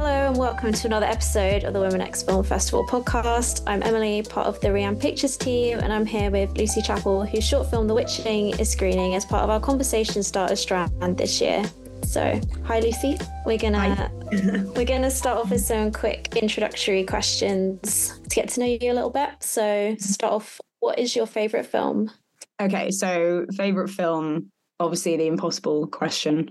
[0.00, 3.62] Hello and welcome to another episode of the Women X Film Festival podcast.
[3.66, 7.46] I'm Emily, part of the Rianne Pictures team, and I'm here with Lucy Chappell, whose
[7.46, 11.62] short film The Witching is screening as part of our Conversation Starter strand this year.
[12.02, 13.18] So, hi Lucy.
[13.44, 14.10] We're gonna
[14.74, 18.94] we're gonna start off with some quick introductory questions to get to know you a
[18.94, 19.28] little bit.
[19.40, 22.10] So, start off, what is your favorite film?
[22.58, 24.50] Okay, so favorite film
[24.80, 26.50] obviously the impossible question.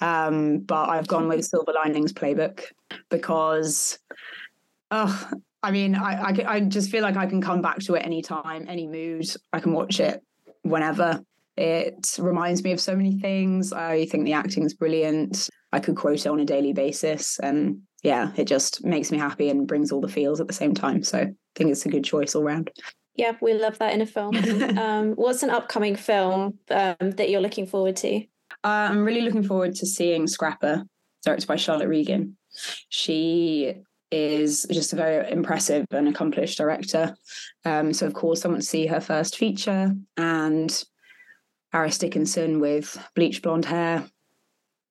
[0.00, 2.64] Um, but I've gone with Silver Linings Playbook
[3.10, 3.98] because,
[4.90, 5.30] oh,
[5.62, 8.66] I mean, I, I, I just feel like I can come back to it anytime,
[8.68, 9.26] any mood.
[9.52, 10.22] I can watch it
[10.62, 11.22] whenever.
[11.56, 13.72] It reminds me of so many things.
[13.72, 15.48] I think the acting is brilliant.
[15.72, 17.38] I could quote it on a daily basis.
[17.38, 20.74] And yeah, it just makes me happy and brings all the feels at the same
[20.74, 21.02] time.
[21.02, 22.70] So I think it's a good choice all round.
[23.16, 24.36] Yeah, we love that in a film.
[24.78, 28.16] um, what's an upcoming film um, that you're looking forward to?
[28.62, 30.84] Uh, I'm really looking forward to seeing Scrapper,
[31.24, 32.36] directed by Charlotte Regan.
[32.88, 33.74] She
[34.10, 37.16] is just a very impressive and accomplished director.
[37.64, 40.84] Um, so, of course, I want to see her first feature and
[41.72, 44.04] Harris Dickinson with bleach blonde hair.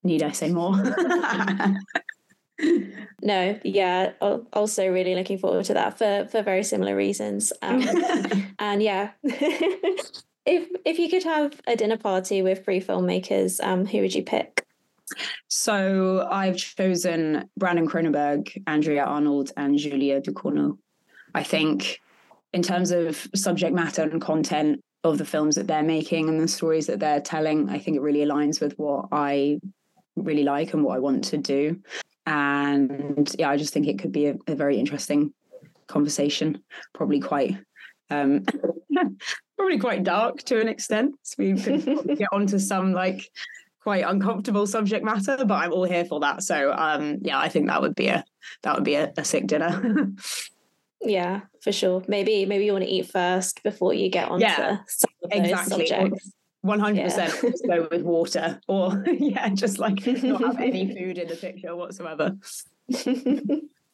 [0.04, 0.74] Need I say more?
[3.22, 7.84] no yeah also really looking forward to that for for very similar reasons um,
[8.60, 9.12] and yeah.
[10.48, 14.22] If if you could have a dinner party with three filmmakers um who would you
[14.22, 14.64] pick?
[15.48, 20.78] So i've chosen brandon cronenberg andrea arnold and julia ducournau.
[21.34, 22.00] I think
[22.54, 26.48] in terms of subject matter and content of the films that they're making and the
[26.48, 29.60] stories that they're telling i think it really aligns with what i
[30.16, 31.80] really like and what I want to do
[32.26, 35.34] and yeah, I just think it could be a, a very interesting
[35.88, 36.64] conversation.
[36.94, 37.58] Probably quite,
[38.10, 38.46] um,
[39.58, 41.16] probably quite dark to an extent.
[41.24, 43.30] So we could get onto some like
[43.86, 46.42] quite uncomfortable subject matter, but I'm all here for that.
[46.42, 48.24] So um, yeah, I think that would be a
[48.64, 50.12] that would be a, a sick dinner.
[51.02, 52.04] yeah, for sure.
[52.08, 55.40] Maybe maybe you want to eat first before you get onto yeah, some of those
[55.40, 55.86] exactly.
[55.86, 56.32] subjects.
[56.66, 57.32] One hundred percent.
[57.42, 61.76] Just go with water, or yeah, just like not have any food in the picture
[61.76, 62.36] whatsoever.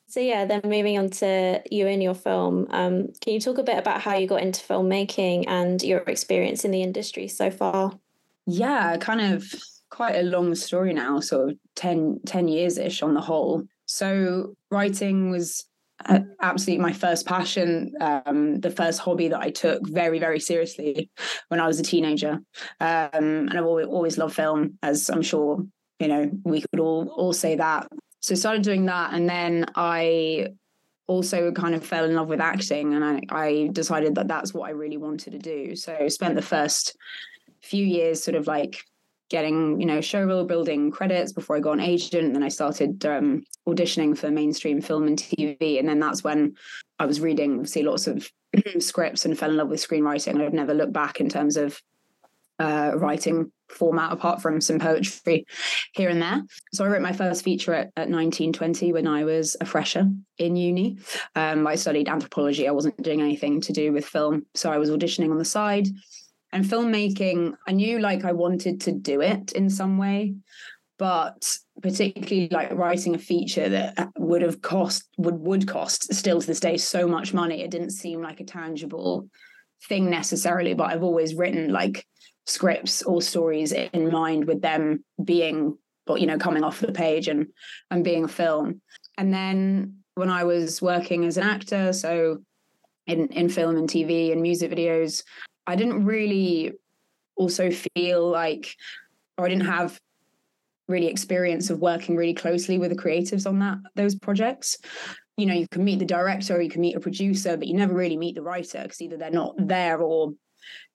[0.07, 2.67] so yeah, then moving on to you and your film.
[2.69, 6.63] Um, can you talk a bit about how you got into filmmaking and your experience
[6.63, 7.91] in the industry so far?
[8.47, 9.43] Yeah, kind of
[9.89, 13.63] quite a long story now, sort of 10, 10 years ish on the whole.
[13.85, 15.65] So writing was
[16.41, 21.09] absolutely my first passion, um, the first hobby that I took very, very seriously
[21.49, 22.39] when I was a teenager.
[22.79, 25.65] Um, and I've always, always loved film, as I'm sure
[25.99, 27.87] you know we could all all say that.
[28.21, 30.47] So started doing that, and then I
[31.07, 34.67] also kind of fell in love with acting, and I, I decided that that's what
[34.67, 35.75] I really wanted to do.
[35.75, 36.95] So spent the first
[37.61, 38.83] few years sort of like
[39.31, 42.25] getting you know showreel building credits before I got an agent.
[42.25, 46.55] And then I started um, auditioning for mainstream film and TV, and then that's when
[46.99, 48.29] I was reading see lots of
[48.79, 50.45] scripts and fell in love with screenwriting.
[50.45, 51.81] I've never looked back in terms of
[52.59, 55.45] uh, writing format apart from some poetry
[55.93, 56.43] here and there.
[56.73, 60.57] So I wrote my first feature at, at 1920 when I was a fresher in
[60.57, 60.97] uni.
[61.35, 62.67] Um, I studied anthropology.
[62.67, 64.45] I wasn't doing anything to do with film.
[64.53, 65.87] So I was auditioning on the side
[66.51, 70.35] and filmmaking i knew like i wanted to do it in some way
[70.97, 76.39] but particularly like writing a feature that uh, would have cost would would cost still
[76.39, 79.27] to this day so much money it didn't seem like a tangible
[79.87, 82.05] thing necessarily but i've always written like
[82.45, 87.27] scripts or stories in mind with them being but you know coming off the page
[87.27, 87.47] and
[87.89, 88.81] and being a film.
[89.17, 92.39] And then when i was working as an actor so
[93.07, 95.23] in in film and tv and music videos
[95.71, 96.73] I didn't really
[97.37, 98.75] also feel like,
[99.37, 99.97] or I didn't have
[100.89, 104.77] really experience of working really closely with the creatives on that those projects.
[105.37, 107.73] You know, you can meet the director or you can meet a producer, but you
[107.73, 110.33] never really meet the writer because either they're not there or,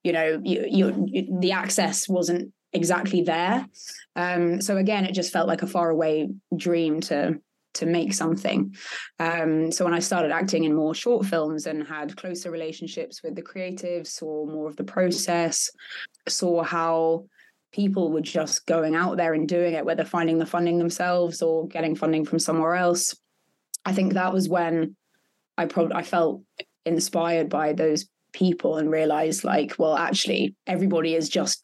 [0.04, 3.66] you know, you, you, the access wasn't exactly there.
[4.14, 7.40] Um, so again, it just felt like a faraway dream to
[7.76, 8.74] to make something.
[9.18, 13.34] Um, so when I started acting in more short films and had closer relationships with
[13.34, 15.70] the creatives, saw more of the process,
[16.28, 17.26] saw how
[17.72, 21.68] people were just going out there and doing it, whether finding the funding themselves or
[21.68, 23.14] getting funding from somewhere else.
[23.84, 24.96] I think that was when
[25.58, 26.42] I probably I felt
[26.84, 31.62] inspired by those people and realized like, well, actually, everybody is just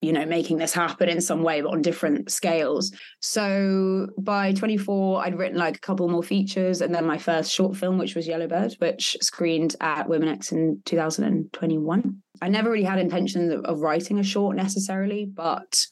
[0.00, 5.24] you know making this happen in some way but on different scales so by 24
[5.24, 8.26] i'd written like a couple more features and then my first short film which was
[8.26, 14.18] yellowbird which screened at women x in 2021 i never really had intentions of, writing
[14.18, 15.86] a short necessarily but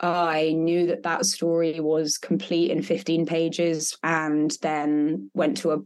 [0.00, 5.78] I knew that that story was complete in 15 pages and then went to a,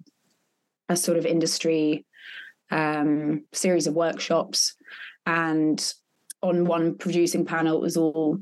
[0.90, 2.04] a sort of industry
[2.70, 4.74] um, series of workshops.
[5.24, 5.82] And
[6.42, 8.38] on one producing panel, it was all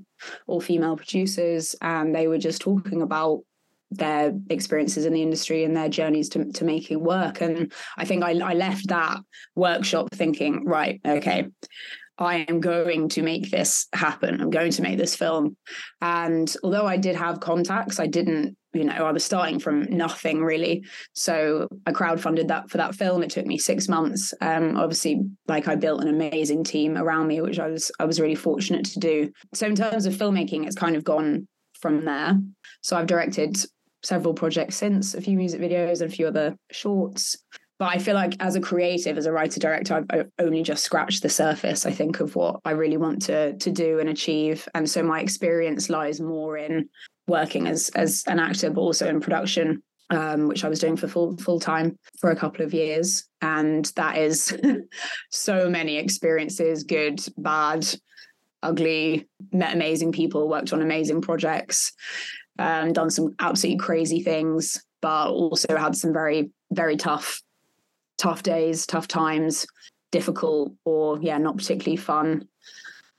[0.47, 3.43] all female producers, and they were just talking about
[3.91, 7.41] their experiences in the industry and their journeys to, to making work.
[7.41, 9.19] And I think I, I left that
[9.57, 11.49] workshop thinking, right, okay,
[12.21, 14.41] I am going to make this happen.
[14.41, 15.57] I'm going to make this film.
[16.03, 20.43] And although I did have contacts, I didn't, you know, I was starting from nothing
[20.43, 20.85] really.
[21.15, 23.23] So I crowdfunded that for that film.
[23.23, 24.35] It took me six months.
[24.43, 28.21] Um, obviously, like I built an amazing team around me, which I was I was
[28.21, 29.33] really fortunate to do.
[29.55, 31.49] So in terms of filmmaking, it's kind of gone
[31.81, 32.39] from there.
[32.83, 33.57] So I've directed
[34.03, 37.39] several projects since, a few music videos and a few other shorts.
[37.81, 41.23] But I feel like as a creative, as a writer director, I've, only just scratched
[41.23, 44.69] the surface, I think, of what I really want to to do and achieve.
[44.75, 46.89] And so my experience lies more in
[47.27, 51.09] working as as an actor, but also in production um, which I was doing for
[51.09, 54.57] full full time for a couple of years, and that is
[55.31, 57.87] so many experiences, good, bad,
[58.63, 59.29] ugly.
[59.53, 61.93] Met amazing people, worked on amazing projects,
[62.59, 67.41] um, done some absolutely crazy things, but also had some very, very tough,
[68.21, 69.67] tough days, tough times,
[70.13, 72.47] difficult or yeah, not particularly fun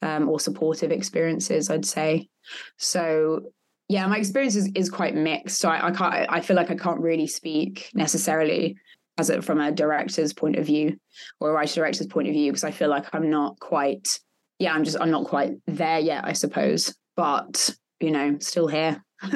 [0.02, 1.70] um, or supportive experiences.
[1.70, 2.30] I'd say.
[2.78, 3.42] So
[3.90, 5.60] yeah, my experience is, is quite mixed.
[5.60, 6.14] So I, I can't.
[6.30, 8.78] I feel like I can't really speak necessarily
[9.18, 10.98] as it from a director's point of view
[11.40, 14.20] or a writer director's point of view because I feel like I'm not quite.
[14.60, 16.26] Yeah, I'm just I'm not quite there yet.
[16.26, 19.04] I suppose, but you know, still here.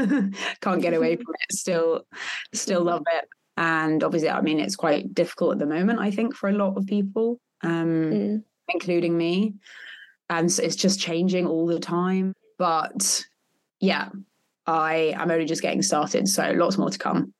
[0.61, 2.01] can't get away from it still
[2.55, 3.25] still love it
[3.57, 6.75] and obviously i mean it's quite difficult at the moment i think for a lot
[6.77, 8.43] of people um mm.
[8.69, 9.53] including me.
[10.27, 12.33] And so it's just changing all the time.
[12.57, 13.25] But
[13.79, 14.09] yeah
[14.67, 17.33] i am only just getting started so lots more to come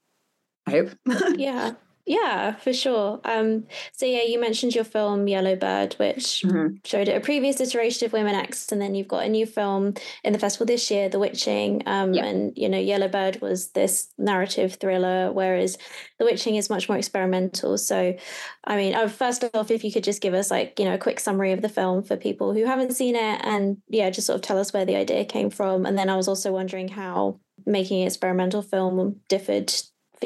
[0.68, 0.90] i hope.
[1.38, 1.74] Yeah
[2.06, 3.20] yeah, for sure.
[3.26, 6.76] Um, so yeah, you mentioned your film Yellow Bird, which mm-hmm.
[6.84, 10.32] showed a previous iteration of Women X, and then you've got a new film in
[10.32, 11.82] the festival this year, The Witching.
[11.88, 12.26] Um, yeah.
[12.26, 15.80] and you know, Yellow Bird was this narrative thriller, whereas
[16.20, 17.76] The Witching is much more experimental.
[17.80, 18.16] So,
[18.64, 21.00] I mean, uh, first off, if you could just give us like you know a
[21.00, 24.36] quick summary of the film for people who haven't seen it, and yeah, just sort
[24.36, 27.40] of tell us where the idea came from, and then I was also wondering how
[27.66, 29.74] making an experimental film differed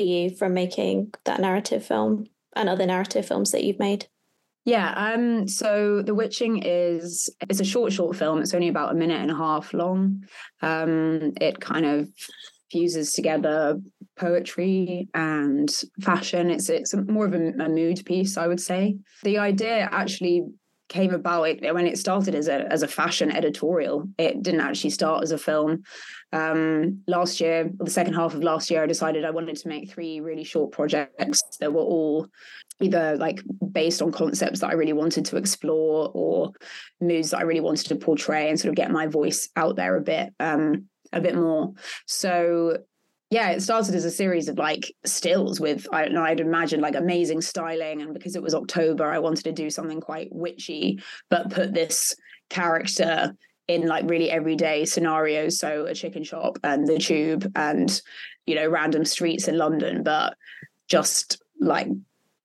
[0.01, 2.25] you from making that narrative film
[2.55, 4.07] and other narrative films that you've made?
[4.65, 8.41] Yeah, um, so The Witching is it's a short, short film.
[8.41, 10.23] It's only about a minute and a half long.
[10.61, 12.09] Um, it kind of
[12.71, 13.79] fuses together
[14.17, 15.69] poetry and
[16.01, 16.51] fashion.
[16.51, 18.97] It's it's more of a, a mood piece, I would say.
[19.23, 20.43] The idea actually
[20.89, 24.09] came about it when it started as a as a fashion editorial.
[24.17, 25.83] It didn't actually start as a film.
[26.33, 29.89] Um, last year, the second half of last year, I decided I wanted to make
[29.89, 32.27] three really short projects that were all
[32.81, 33.41] either like
[33.71, 36.51] based on concepts that I really wanted to explore or
[36.99, 39.95] moods that I really wanted to portray and sort of get my voice out there
[39.95, 41.73] a bit um, a bit more.
[42.07, 42.77] So
[43.31, 47.41] yeah, it started as a series of like stills with I I'd imagine like amazing
[47.41, 50.99] styling, and because it was October, I wanted to do something quite witchy,
[51.29, 52.15] but put this
[52.49, 53.35] character
[53.67, 55.59] in like really everyday scenarios.
[55.59, 58.01] So a chicken shop and the tube, and
[58.47, 60.35] you know random streets in London, but
[60.87, 61.87] just like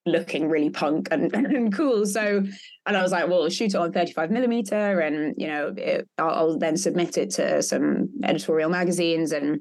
[0.04, 2.04] looking really punk and, and cool.
[2.04, 2.44] So,
[2.84, 6.30] and I was like, well, shoot it on 35 millimeter, and you know, it, I'll,
[6.30, 9.60] I'll then submit it to some editorial magazines and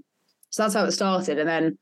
[0.53, 1.39] so that's how it started.
[1.39, 1.79] And then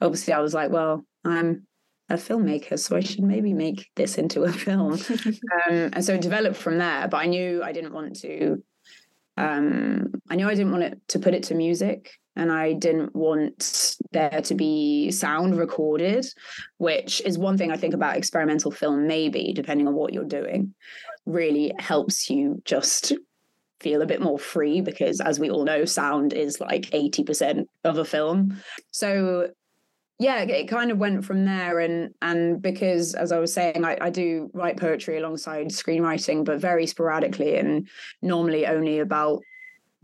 [0.00, 1.66] obviously I was like, well, I'm
[2.08, 4.92] a filmmaker, so I should maybe make this into a film.
[5.22, 7.08] um, and so it developed from there.
[7.08, 8.62] But I knew I didn't want to.
[9.36, 13.16] Um, I knew I didn't want it to put it to music, and I didn't
[13.16, 16.24] want there to be sound recorded,
[16.78, 19.08] which is one thing I think about experimental film.
[19.08, 20.74] Maybe depending on what you're doing,
[21.26, 23.14] really helps you just
[23.82, 27.98] feel a bit more free because as we all know sound is like 80% of
[27.98, 28.62] a film.
[28.92, 29.50] So
[30.18, 31.80] yeah it kind of went from there.
[31.80, 36.60] And and because as i was saying I, I do write poetry alongside screenwriting but
[36.60, 37.88] very sporadically and
[38.22, 39.42] normally only about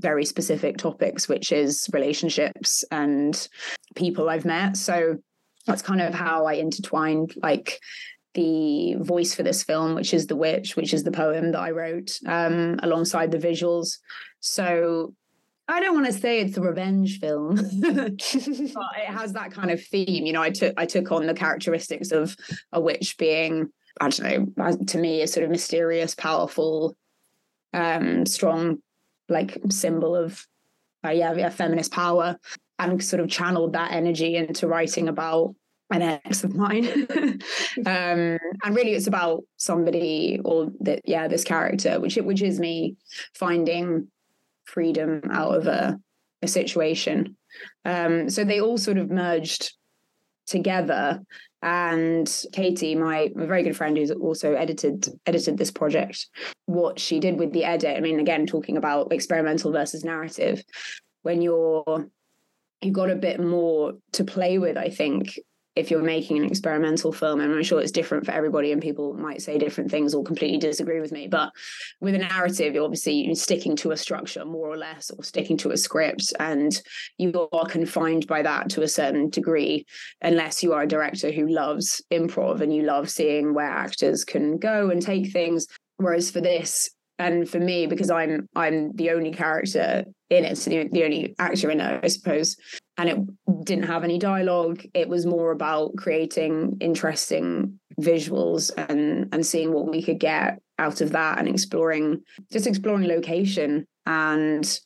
[0.01, 3.49] very specific topics which is relationships and
[3.95, 4.77] people i've met.
[4.77, 5.19] So
[5.67, 7.81] that's kind of how i intertwined like
[8.35, 11.71] the voice for this film, which is The Witch, which is the poem that I
[11.71, 13.99] wrote um, alongside the visuals.
[14.41, 15.15] So
[15.69, 19.85] I don't want to say it's a revenge film, but it has that kind of
[19.85, 20.25] theme.
[20.25, 22.37] You know, I took I took on the characteristics of
[22.73, 23.69] a witch being,
[24.01, 26.97] I don't know, to me, a sort of mysterious, powerful,
[27.75, 28.79] um, strong,
[29.29, 30.47] like symbol of
[31.05, 32.39] uh, yeah, yeah, feminist power,
[32.79, 35.55] and sort of channeled that energy into writing about
[35.91, 36.87] an ex of mine.
[37.87, 42.59] um, and really, it's about somebody or that, yeah, this character, which it which is
[42.59, 42.97] me
[43.35, 44.09] finding
[44.65, 45.99] freedom out of a
[46.43, 47.37] a situation.
[47.85, 49.73] Um, so they all sort of merged
[50.47, 51.21] together
[51.61, 56.29] and Katie, my, very good friend who's also edited edited this project,
[56.67, 57.97] what she did with the edit.
[57.97, 60.63] I mean, again, talking about experimental versus narrative,
[61.23, 62.07] when you're
[62.81, 65.37] you've got a bit more to play with, I think,
[65.79, 69.15] if you're making an experimental film and i'm sure it's different for everybody and people
[69.15, 71.53] might say different things or completely disagree with me but
[72.01, 75.71] with a narrative you're obviously sticking to a structure more or less or sticking to
[75.71, 76.83] a script and
[77.17, 79.85] you are confined by that to a certain degree
[80.23, 84.59] unless you are a director who loves improv and you love seeing where actors can
[84.59, 85.67] go and take things.
[85.97, 90.71] Whereas for this and for me because i'm i'm the only character in it so
[90.71, 92.57] the, the only actor in it i suppose.
[92.99, 94.83] And it didn't have any dialogue.
[94.93, 101.01] It was more about creating interesting visuals and and seeing what we could get out
[101.01, 102.23] of that and exploring
[102.53, 104.79] just exploring location and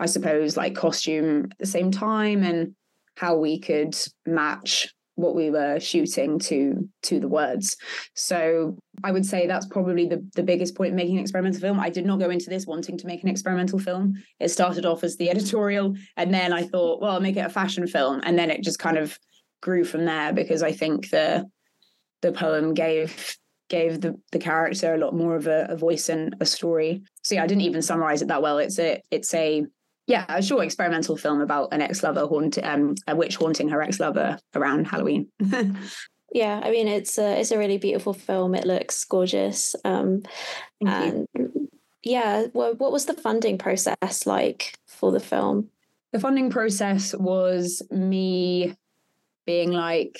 [0.00, 2.74] i suppose like costume at the same time and
[3.16, 3.96] how we could
[4.26, 7.76] match what we were shooting to to the words.
[8.14, 11.80] So i would say that's probably the, the biggest point in making an experimental film.
[11.80, 14.14] I did not go into this wanting to make an experimental film.
[14.38, 17.50] It started off as the editorial and then i thought well i'll make it a
[17.50, 18.20] fashion film.
[18.24, 19.18] And then it just kind of
[19.62, 21.46] grew from there because i think the
[22.22, 23.36] the poem gave
[23.68, 27.02] gave the the character a lot more of a, a voice and a story.
[27.22, 28.58] So yeah i didn't even summarize it that well.
[28.58, 29.66] It's a it's a
[30.10, 34.38] yeah, a short experimental film about an ex-lover haunting um, a witch haunting her ex-lover
[34.56, 35.28] around Halloween.
[36.32, 38.56] yeah, I mean it's a it's a really beautiful film.
[38.56, 39.76] It looks gorgeous.
[39.84, 40.22] Um,
[40.84, 41.68] and you.
[42.02, 45.70] yeah, well, what was the funding process like for the film?
[46.12, 48.74] The funding process was me
[49.46, 50.18] being like,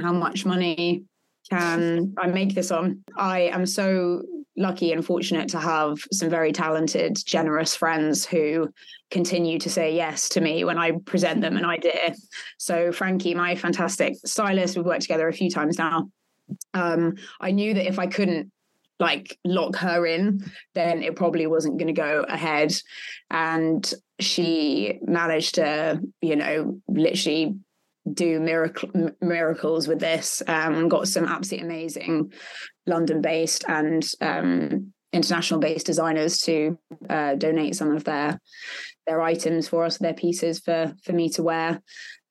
[0.00, 1.04] how much money
[1.50, 3.02] can I make this on?
[3.16, 4.22] I am so
[4.56, 8.68] lucky and fortunate to have some very talented, generous friends who
[9.10, 12.14] continue to say yes to me when I present them an idea.
[12.58, 16.10] So, Frankie, my fantastic stylist, we've worked together a few times now.
[16.74, 18.50] Um, I knew that if I couldn't
[18.98, 20.44] like lock her in,
[20.74, 22.72] then it probably wasn't going to go ahead.
[23.30, 27.56] And she managed to, you know, literally
[28.10, 28.90] do miracle,
[29.20, 32.32] miracles with this um, and got some absolutely amazing
[32.86, 36.78] London based and um, international based designers to
[37.08, 38.40] uh, donate some of their
[39.06, 41.80] their items for us, their pieces for for me to wear.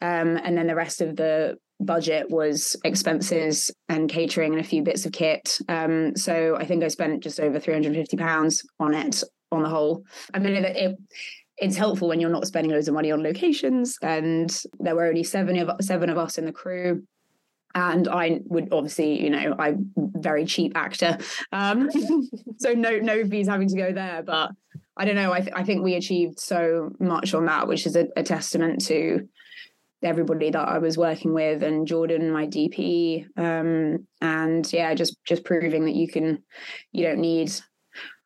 [0.01, 4.83] Um, and then the rest of the budget was expenses and catering and a few
[4.83, 5.57] bits of kit.
[5.67, 10.03] Um, so I think I spent just over 350 pounds on it on the whole.
[10.33, 10.97] I mean, it, it
[11.61, 13.97] it's helpful when you're not spending loads of money on locations.
[14.01, 14.49] And
[14.79, 17.03] there were only seven of seven of us in the crew.
[17.73, 21.17] And I would obviously, you know, I'm very cheap actor,
[21.53, 21.89] um,
[22.57, 24.23] so no no fees having to go there.
[24.23, 24.51] But
[24.97, 25.31] I don't know.
[25.31, 28.85] I, th- I think we achieved so much on that, which is a, a testament
[28.87, 29.29] to
[30.03, 35.45] everybody that I was working with and Jordan, my DP, um, and yeah, just just
[35.45, 36.43] proving that you can,
[36.91, 37.53] you don't need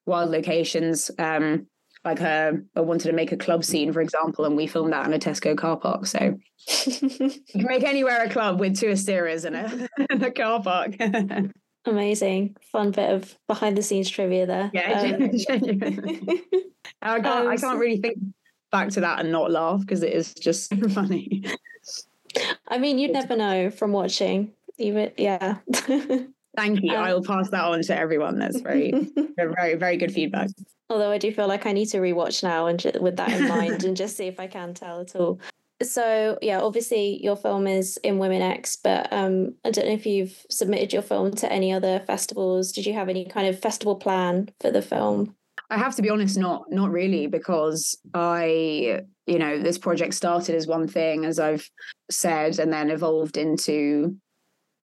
[0.08, 1.12] wild locations.
[1.20, 1.68] Um,
[2.06, 5.08] like a, I wanted to make a club scene, for example, and we filmed that
[5.08, 6.06] in a Tesco car park.
[6.06, 6.38] So
[6.86, 10.96] you can make anywhere a club with two Asteras in a, in a car park.
[11.86, 14.72] Amazing, fun bit of behind the scenes trivia there.
[14.74, 15.30] Yeah, um,
[17.02, 17.26] I can't.
[17.26, 18.18] Um, I can't really think
[18.72, 21.44] back to that and not laugh because it is just so funny.
[22.68, 24.54] I mean, you'd never know from watching.
[24.78, 25.58] Even yeah.
[26.56, 26.94] Thank you.
[26.94, 28.40] Um, I will pass that on to everyone.
[28.40, 30.50] That's very, very, very good feedback.
[30.90, 33.84] Although I do feel like I need to rewatch now and with that in mind
[33.84, 35.40] and just see if I can tell at all.
[35.84, 40.06] So yeah, obviously your film is in Women X, but um, I don't know if
[40.06, 42.72] you've submitted your film to any other festivals.
[42.72, 45.36] Did you have any kind of festival plan for the film?
[45.70, 50.56] I have to be honest, not not really, because I, you know, this project started
[50.56, 51.70] as one thing, as I've
[52.12, 54.16] said, and then evolved into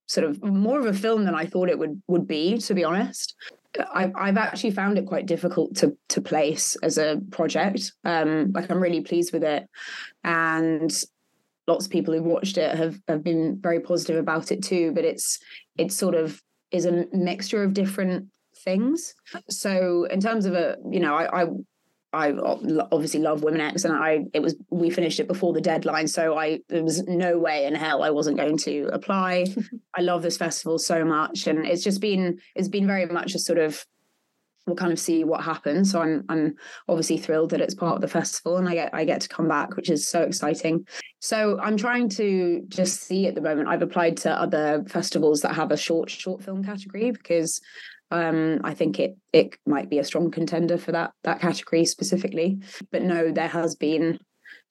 [0.07, 2.83] sort of more of a film than I thought it would would be, to be
[2.83, 3.35] honest.
[3.91, 7.91] I've, I've actually found it quite difficult to to place as a project.
[8.03, 9.67] Um, like I'm really pleased with it,
[10.23, 10.91] and
[11.67, 14.91] lots of people who've watched it have have been very positive about it too.
[14.93, 15.39] But it's
[15.77, 16.41] it's sort of
[16.71, 18.27] is a mixture of different
[18.63, 19.13] things.
[19.49, 21.45] So in terms of a, you know, I, I
[22.13, 22.31] I
[22.91, 26.37] obviously love Women X, and I it was we finished it before the deadline, so
[26.37, 29.47] I there was no way in hell I wasn't going to apply.
[29.95, 33.39] I love this festival so much, and it's just been it's been very much a
[33.39, 33.85] sort of
[34.65, 35.91] we'll kind of see what happens.
[35.91, 36.55] So I'm I'm
[36.87, 39.47] obviously thrilled that it's part of the festival and I get I get to come
[39.47, 40.87] back, which is so exciting.
[41.19, 43.69] So I'm trying to just see at the moment.
[43.69, 47.59] I've applied to other festivals that have a short short film category because
[48.13, 52.59] um, I think it it might be a strong contender for that that category specifically.
[52.91, 54.19] But no, there has been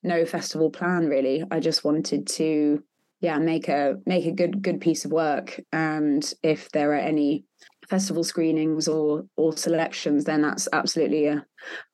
[0.02, 1.44] no festival plan really.
[1.50, 2.82] I just wanted to
[3.20, 7.44] yeah make a make a good good piece of work and if there are any
[7.88, 11.44] festival screenings or or selections, then that's absolutely a,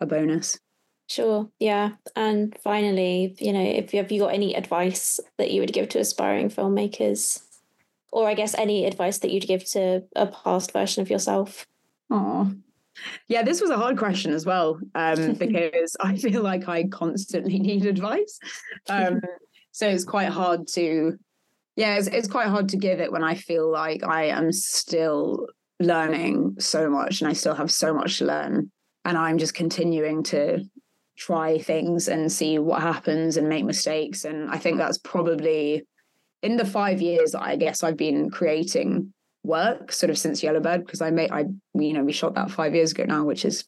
[0.00, 0.58] a bonus.
[1.08, 1.48] Sure.
[1.58, 1.92] Yeah.
[2.14, 5.88] And finally, you know, if you have you got any advice that you would give
[5.90, 7.42] to aspiring filmmakers?
[8.10, 11.66] Or I guess any advice that you'd give to a past version of yourself?
[12.10, 12.52] Oh,
[13.28, 17.58] yeah, this was a hard question as well, um, because I feel like I constantly
[17.58, 18.38] need advice.
[18.88, 19.20] Um,
[19.72, 21.18] so it's quite hard to,
[21.76, 25.46] yeah, it's, it's quite hard to give it when I feel like I am still
[25.80, 28.70] learning so much and I still have so much to learn.
[29.04, 30.64] And I'm just continuing to
[31.16, 34.24] try things and see what happens and make mistakes.
[34.24, 35.84] And I think that's probably
[36.42, 41.00] in the five years I guess I've been creating work, sort of since Yellowbird, because
[41.00, 43.64] I made I you know, we shot that five years ago now, which is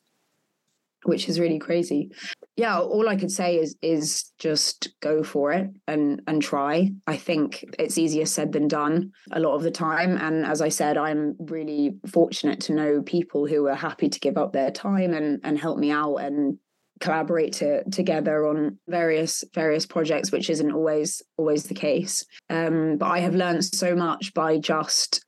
[1.05, 2.11] which is really crazy.
[2.57, 6.91] Yeah all i could say is is just go for it and and try.
[7.07, 10.19] I think it's easier said than done a lot of the time.
[10.19, 14.37] And as i said i'm really fortunate to know people who are happy to give
[14.37, 16.59] up their time and and help me out and
[17.01, 22.25] collaborate to, together on various various projects which isn't always always the case.
[22.49, 25.25] Um, but i have learned so much by just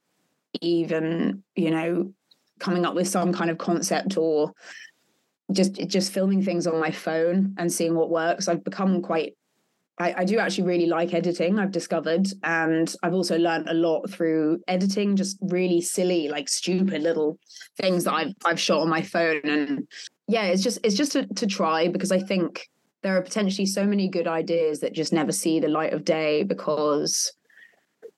[0.61, 2.12] even you know
[2.59, 4.52] coming up with some kind of concept or
[5.50, 8.49] just just filming things on my phone and seeing what works.
[8.49, 9.37] I've become quite
[9.99, 14.09] I, I, do actually really like editing i've discovered and i've also learned a lot
[14.09, 17.38] through editing just really silly like stupid little
[17.76, 19.43] things that i've i've shot on my phone.
[19.45, 19.87] And
[20.29, 22.69] yeah it's just it's just to, to try because i think
[23.02, 26.44] there are potentially so many good ideas that just never see the light of day
[26.44, 27.33] because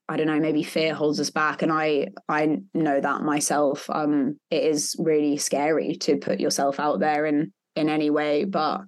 [0.09, 1.63] I don't know, maybe fear holds us back.
[1.63, 3.89] And I I know that myself.
[3.89, 8.45] Um, it is really scary to put yourself out there in in any way.
[8.45, 8.83] But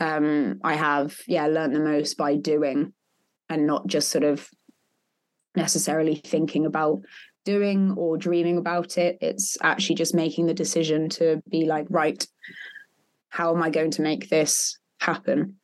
[0.00, 2.94] um I have, yeah, learned the most by doing
[3.48, 4.48] and not just sort of
[5.54, 7.00] necessarily thinking about
[7.46, 9.16] doing or dreaming about it.
[9.22, 12.26] It's actually just making the decision to be like, right,
[13.30, 15.56] how am I going to make this happen?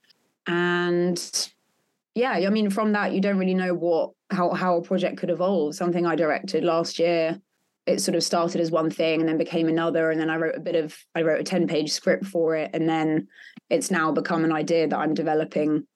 [0.47, 1.21] And
[2.15, 5.31] yeah, I mean, from that, you don't really know what how how a project could
[5.31, 5.75] evolve.
[5.75, 7.41] Something I directed last year,
[7.87, 10.57] it sort of started as one thing and then became another, and then I wrote
[10.57, 13.29] a bit of I wrote a ten page script for it, and then
[13.71, 15.87] it's now become an idea that I'm developing,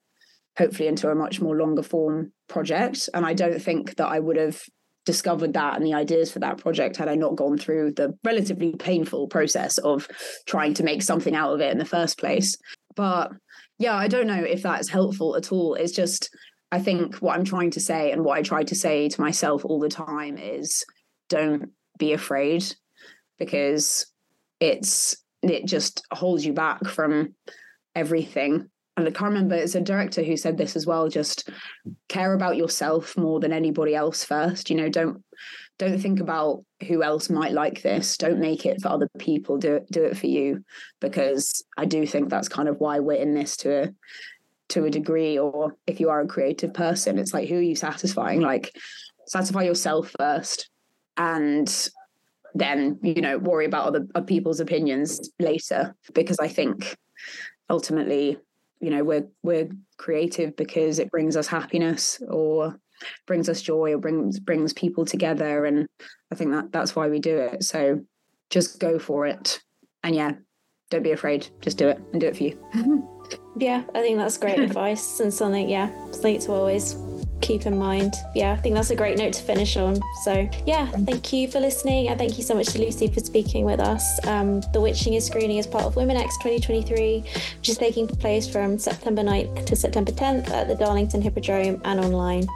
[0.56, 3.08] hopefully into a much more longer form project.
[3.12, 4.62] And I don't think that I would have
[5.06, 8.74] discovered that and the ideas for that project had I not gone through the relatively
[8.74, 10.06] painful process of
[10.46, 12.56] trying to make something out of it in the first place.
[12.94, 13.30] But
[13.78, 15.74] yeah, I don't know if that's helpful at all.
[15.74, 16.28] It's just,
[16.72, 19.64] I think what I'm trying to say and what I try to say to myself
[19.64, 20.84] all the time is
[21.28, 22.64] don't be afraid
[23.38, 24.06] because
[24.60, 27.34] it's, it just holds you back from
[27.94, 28.70] everything.
[28.96, 31.50] And I can't remember, it's a director who said this as well just
[32.08, 34.70] care about yourself more than anybody else first.
[34.70, 35.22] You know, don't
[35.78, 39.76] don't think about who else might like this don't make it for other people do
[39.76, 40.64] it do it for you
[41.00, 43.94] because i do think that's kind of why we're in this to a
[44.68, 47.76] to a degree or if you are a creative person it's like who are you
[47.76, 48.74] satisfying like
[49.26, 50.70] satisfy yourself first
[51.16, 51.88] and
[52.54, 56.96] then you know worry about other, other people's opinions later because i think
[57.68, 58.38] ultimately
[58.80, 62.78] you know we're we're creative because it brings us happiness or
[63.26, 65.64] brings us joy or brings brings people together.
[65.64, 65.86] And
[66.32, 67.64] i think that that's why we do it.
[67.64, 68.00] So
[68.50, 69.60] just go for it.
[70.02, 70.32] And yeah
[70.88, 71.48] don't be afraid.
[71.60, 73.08] Just do it and do it for you.
[73.58, 75.90] Yeah i think that's great advice and something yeah
[76.22, 76.94] to always
[77.40, 78.14] keep in mind.
[78.34, 80.00] Yeah, I think that's a great note to finish on.
[80.24, 82.08] So, yeah, thank you for listening.
[82.08, 84.24] And thank you so much to Lucy for speaking with us.
[84.26, 87.24] Um, the Witching is screening as part of Women X 2023,
[87.58, 92.00] which is taking place from September 9th to September 10th at the Darlington Hippodrome and
[92.00, 92.46] online.